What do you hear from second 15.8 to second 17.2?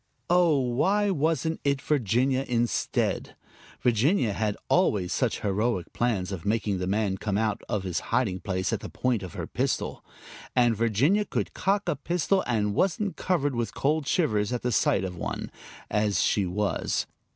as she was.